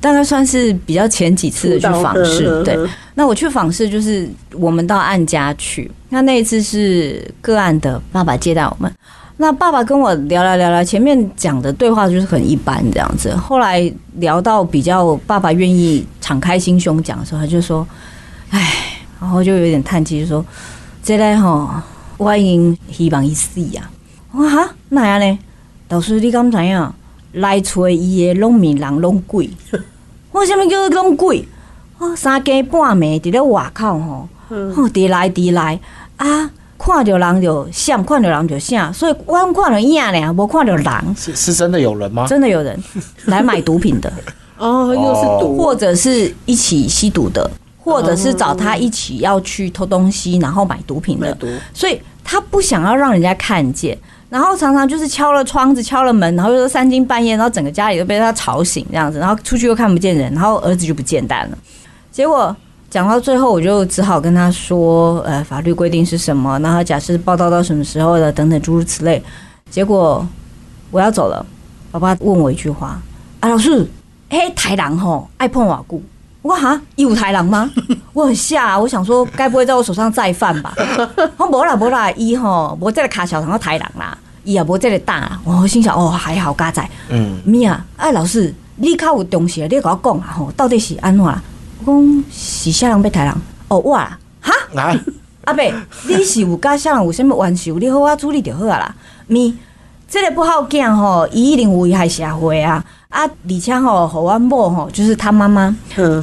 [0.00, 2.62] 大概算是比较前几次的去访视。
[2.64, 2.78] 对，
[3.14, 8.90] 那我去访视就是我们到案家去，那那一次是个案的爸爸接待我们。
[9.40, 13.34] 那爸爸跟我聊聊聊聊，前面讲的对话就是很一般这样子。
[13.34, 17.86] 后来聊到比较爸爸愿意敞开心胸讲的时候，他就说
[18.52, 20.44] ：“哎，然后就有点叹气，就说
[21.02, 21.70] ：‘这个吼，
[22.18, 23.90] 我已经希望伊死啊。’
[24.30, 25.38] 我说：‘哈，哪样呢？
[25.88, 26.92] 老师，你敢知影？
[27.32, 29.48] 来找伊的农民人拢鬼。
[30.32, 31.48] 我什么叫拢鬼？
[31.96, 34.28] 我三更半暝伫咧外口吼，
[34.76, 35.80] 吼伫来伫来
[36.18, 36.50] 啊！’
[36.82, 40.86] 看到人就像，看到人就像，所以我看到影呢，无看到人。
[41.14, 42.26] 是是真的有人吗？
[42.26, 42.82] 真的有人
[43.26, 44.10] 来买毒品的
[44.56, 51.36] 哦，又是毒，或者是一起吸毒的，或者是找他一起要去偷东西，然后买毒品的。
[51.74, 53.96] 所以他不想要让人家看见，
[54.30, 61.58] 然后常常就是敲了窗子，敲了门，然后又是三更半夜，然后整个家里都被他吵醒这样子，然后出去又看不见人，然后儿子就不见蛋了，
[62.10, 62.56] 结果。
[62.90, 66.58] 讲到最后，我就只好跟他说：“呃，法律规定是什么？
[66.58, 69.22] 然后假设报道到什么时候的，等等诸如此类。”
[69.70, 70.26] 结果
[70.90, 71.46] 我要走了，
[71.92, 73.00] 爸爸问我一句话
[73.38, 73.88] ：“啊，老师，
[74.28, 76.02] 嘿，台狼吼爱碰瓦固，
[76.42, 77.70] 我哈有台狼吗？”
[78.12, 80.74] 我很吓，我想说，该不会在我手上再犯吧？
[81.36, 85.38] 我无啦无啦，伊吼无这个卡小堂豺狼啦，伊也无这个大。
[85.44, 91.24] 我心想：“哦，还好，嘎仔，嗯，咪啊，哎，老师，你较有东西，你跟我讲啊，吼，到底是安怎？”
[91.84, 93.40] 我讲是啥人被豺狼？
[93.68, 94.94] 哦，我啊，哈啊，
[95.44, 95.62] 阿伯，
[96.06, 97.78] 你是有甲啥人有啥物冤仇？
[97.78, 98.94] 你好好处理就好啊啦。
[99.26, 99.56] 咪，
[100.08, 102.84] 这个不好讲吼，伊一定危害社会啊！
[103.08, 105.74] 啊，而且吼，互阮某吼，就是他妈妈，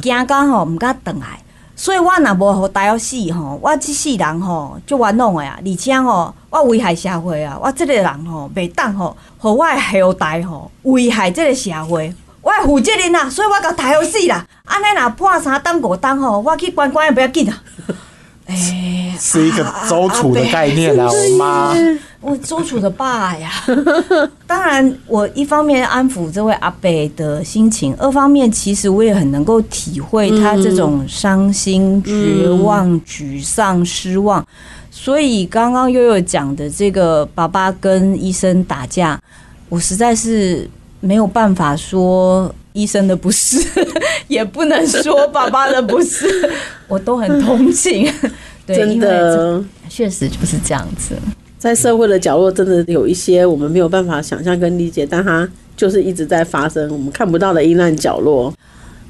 [0.02, 1.40] 惊到吼毋敢倒来，
[1.74, 5.58] 所以我若无互大要死吼，我即世人吼就冤枉的啊！
[5.64, 7.58] 而且吼，我危害社会啊！
[7.60, 12.14] 我这个人吼，袂当吼，互我诶后代吼危害这个社会。
[12.40, 14.46] 我负责任啦，所以我甲抬好死啦。
[14.64, 17.62] 安尼若破三当五当吼，我去关关也不要紧 啦。
[18.46, 21.74] 哎，是一个周楚的概念啦，我妈，
[22.20, 23.50] 我周楚的爸呀。
[24.46, 34.42] 当然，我一方面安抚这位阿北的心情，二方面其实我也很能够体会他这种伤心、绝望、沮丧、失望。
[34.90, 39.20] 所以刚刚悠悠讲的这个爸爸跟医生打架，
[39.68, 40.70] 我实在是。
[41.00, 43.66] 没有办法说医生的不是，
[44.28, 46.26] 也不能说爸爸的不是，
[46.88, 48.12] 我都很同情。
[48.66, 51.14] 真的，确实就是这样子。
[51.58, 58.52] 在社会的角落，真的有一些我们没有办法想象跟理解，但它就是一直在发生，我们看不到的阴暗角落。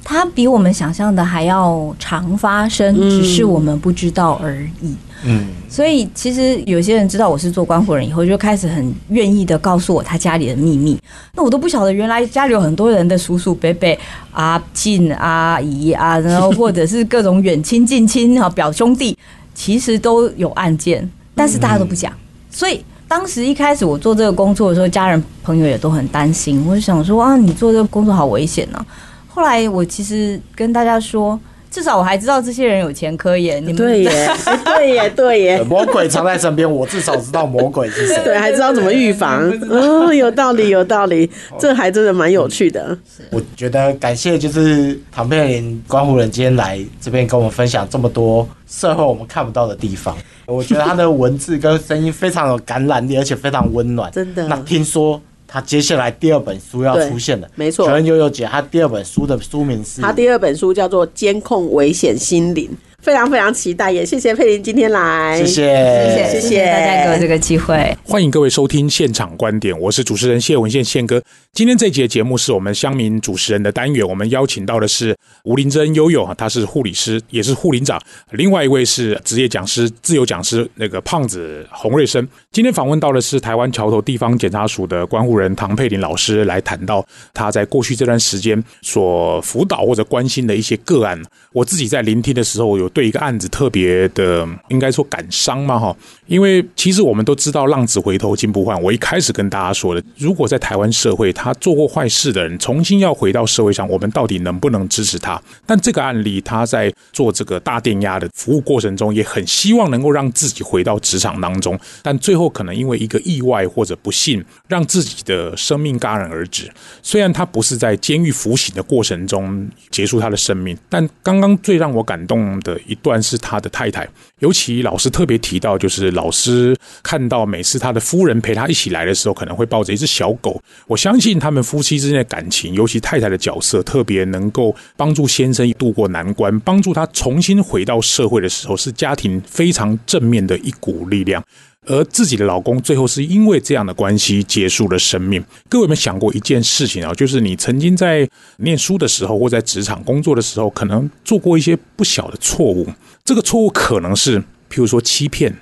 [0.09, 4.95] 它比我们想象的还要常发生，只是我们不知道而已。
[5.23, 10.99] 嗯，所以其实有些人知道我是做关护人以后，就开始很愿意的告诉我他家里的秘密。
[11.35, 13.95] 那我都不晓得，原来家里有很多人的叔叔伯伯、
[14.31, 19.15] 阿进阿姨啊， 然后或者是各种远亲近亲哈表兄弟，
[19.53, 22.11] 其实都有案件，但是大家都不讲。
[22.49, 26.65] 所以当时一开始我做这个工作的时候，家人朋友也都很担心。
[26.67, 28.83] 我就想说啊，你做这个工作好危险呢。
[29.29, 31.39] 后来我其实跟大家说。
[31.71, 34.27] 至少我还知道这些人有前科耶，你们对耶，
[34.65, 42.97] 对耶，对耶，魔鬼藏在身边，我至少知道魔鬼是谁，对，还知道怎么预防， 哦，有道理，有道理，这还真的蛮有趣的。
[43.29, 54.47] 我觉得感谢就是唐佩林关湖人今天来这边跟我们分享这么多社会我们看不到的地方，我觉得他的文字跟声音非常有感染力，而且非常温暖，真的。
[54.47, 55.21] 那听说。
[55.51, 57.87] 他接下来第二本书要出现的，没错。
[57.87, 59.99] 全悠悠姐，她第二本书的书名是？
[59.99, 62.69] 她第二本书叫做《监控危险心灵》。
[63.01, 71.21] 非常非常期待，也谢谢佩林今天来，谢谢谢谢大家给我这个机会，欢迎各位收听现场观点，我是主持人谢文宪宪哥。
[71.53, 77.99] 今天这节节目是我们乡民主持人的单元，我们邀请到的是吴林珍悠悠啊，他是护理师，也是护林长，
[78.31, 82.27] 另外一位是职业讲师、自由讲师那个胖子洪瑞生。
[82.51, 91.19] 今天访问到的是台湾桥头地方检察署的关护人唐佩林老师，来谈到他在过去这段时间所辅导或者关心的一些个案。
[91.53, 92.88] 我自己在聆听的时候有。
[92.89, 95.95] 对一个案子特别的，应该说感伤嘛哈。
[96.29, 98.79] 因为其实我们都知道“浪子回头金不换”。
[98.83, 105.41] 我一开始跟大家说的，如果在台湾社会，他做过坏事的人重新要回到社会上，我们到底能不能支持他？
[105.65, 116.71] 但这个案例，他在做这个大电压的服务过程中，也很希望能够让自己回到职场当中，但最后可能因为一个意外或者不幸，让自己的生命戛然而止。
[117.01, 124.07] 虽然他不是在监狱服刑的过程中结束他的生命，但刚刚最让我感动的一段是他的太太，
[124.37, 130.61] 尤其老师特别提到，就是老师看到每次他的夫人陪他一起来的时候，可能会抱着一只小狗。
[130.85, 141.41] 我相信他们夫妻之间的感情，尤其太太的角色，特别能够帮助先生度过难关，帮助他重新回到社会的时候，是家庭非常正面的一股力量。
[141.87, 145.41] 而自己的老公最后是因为这样的关系结束了生命。
[145.69, 147.13] 各位有没有想过一件事情啊？
[147.13, 152.85] 就是你曾经在念书的时候，或在职场工作的时候，可能做过一些不小的错误。
[153.23, 154.39] 这个错误可能是，
[154.69, 155.55] 譬如说欺骗。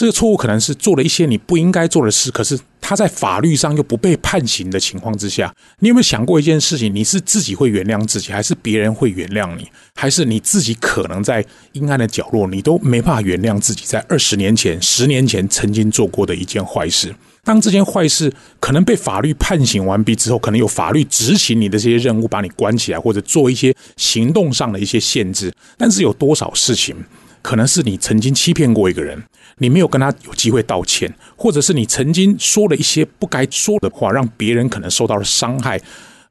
[0.00, 6.90] 这个错误可能是做了一些你不应该做的事，可是他在法律上又不被判刑的情况之下，你有没有想过一件事情？
[6.94, 9.68] 你是自己会原谅自己，还是别人会原谅你？
[9.94, 17.14] 还是你自己可能在阴暗的角落，你都没办法原谅自己在二十年前、十年前曾经做过的一件坏事？
[17.44, 25.52] 当这件坏事可能被法律判刑完毕之后，可能有法律执行你的这些任务，把你关起来，或者做一些行动上的一些限制。
[25.76, 26.96] 但是有多少事情？
[27.42, 29.22] 可能是你曾经欺骗过一个人，
[29.58, 35.80] 你没有跟他有机会道歉，或者是你曾经说了一些不该说的话，让别人可能受到了伤害，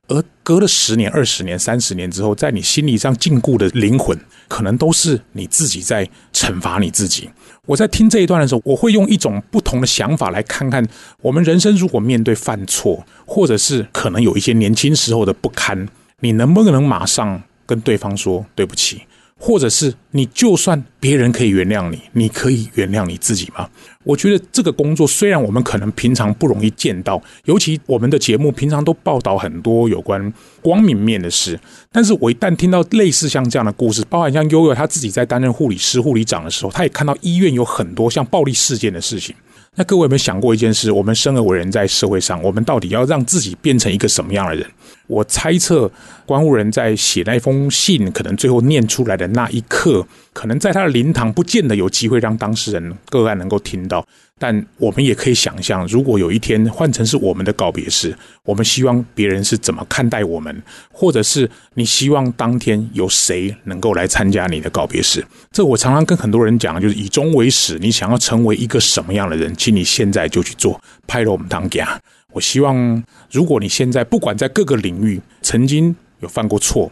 [0.07, 7.29] 而隔了十年、二十年、三十年之后，在你心理上禁锢的灵魂，可能都是你自己在惩罚你自己。
[7.65, 10.83] 我在听这一段的时候，我会用一种不同的想法来看看，
[11.21, 15.87] 我们人生如果面对犯错，或者是可能有一些年轻时候的不堪，
[16.21, 19.03] 你能不能马上跟对方说对不起？
[19.41, 23.69] 或者是你，就算别人可以原谅你，你可以原谅你自己吗？
[24.03, 30.31] 我觉得这个工作虽然我们可能平常不容易见到，尤其我们的节目平常都报道很多有关
[30.61, 31.57] 光明面的事，
[31.89, 39.33] 但是我一旦听到类似像这样的故事，包含像悠悠他自己在担任护理师、护理长的时候，他也看到医院有很多像暴力事件的事情。
[39.75, 40.91] 那各位有没有想过一件事？
[40.91, 44.67] 我们生而为人，在社会上，我们到底要让自己变成一个什么样的人？
[45.09, 45.91] 我猜测，
[46.23, 54.05] 关护人在写那封信，可能最后念出来的那一刻，可能在他的灵堂，不见得有机会让当事人个案能够听到。
[54.37, 65.25] 但我们也可以想象，如果有一天换成是我们的告别式，我们希望别人是怎么看待我们，或者是你希望当天有谁能够来参加你的告别式？
[65.51, 71.99] 这我常常跟很多人讲，就是以终为始，你想要成为一个什么样的人，请你现在就去做，拍了我们当家。
[72.31, 76.91] 我希望，如果你现在不管在各个领域曾经有犯过错，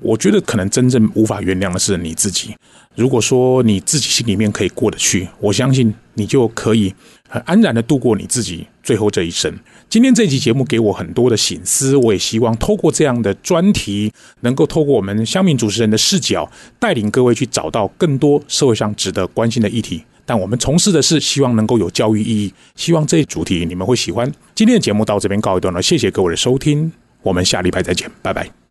[0.00, 2.54] 我觉得可能真正无法原谅的是你自己。
[2.96, 6.92] 如果说你自己心里面可以过得去，我相信你就可以
[7.28, 9.54] 很安然的度过你自己最后这一生。
[9.88, 20.02] 今天这期节目给我很多的醒思，我也希望透过这样的专题，能够透过我们香民主持人的视角，带领各位去找到更多社会上值得关心的议题。
[20.24, 24.30] 但我们从事的是希望能够有教育意义，希望这一主题你们会喜欢。
[24.54, 26.92] 今天的节目到这边告一段落，谢谢各位的收听，
[27.22, 28.61] 我们下礼拜再见，拜拜。